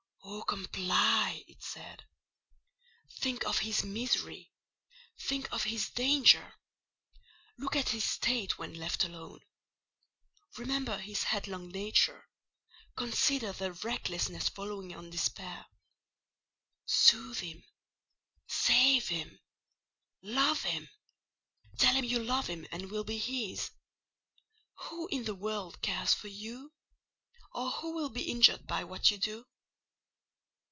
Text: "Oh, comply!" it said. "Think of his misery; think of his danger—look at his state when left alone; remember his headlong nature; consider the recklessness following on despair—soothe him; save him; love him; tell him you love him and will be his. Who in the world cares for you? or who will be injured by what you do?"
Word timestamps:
"Oh, 0.23 0.43
comply!" 0.43 1.43
it 1.47 1.63
said. 1.63 2.05
"Think 3.19 3.43
of 3.45 3.59
his 3.59 3.83
misery; 3.83 4.51
think 5.17 5.51
of 5.51 5.63
his 5.63 5.89
danger—look 5.89 7.75
at 7.75 7.89
his 7.89 8.03
state 8.03 8.57
when 8.57 8.73
left 8.73 9.03
alone; 9.03 9.41
remember 10.57 10.97
his 10.97 11.21
headlong 11.23 11.69
nature; 11.69 12.27
consider 12.95 13.51
the 13.51 13.73
recklessness 13.73 14.49
following 14.49 14.93
on 14.95 15.09
despair—soothe 15.11 17.39
him; 17.39 17.63
save 18.47 19.07
him; 19.07 19.39
love 20.21 20.63
him; 20.63 20.89
tell 21.77 21.93
him 21.95 22.05
you 22.05 22.19
love 22.23 22.47
him 22.47 22.65
and 22.71 22.89
will 22.91 23.03
be 23.03 23.17
his. 23.19 23.69
Who 24.87 25.07
in 25.07 25.23
the 25.23 25.35
world 25.35 25.81
cares 25.81 26.13
for 26.13 26.27
you? 26.27 26.73
or 27.53 27.71
who 27.71 27.93
will 27.95 28.09
be 28.09 28.23
injured 28.29 28.67
by 28.67 28.83
what 28.83 29.09
you 29.11 29.17
do?" 29.17 29.47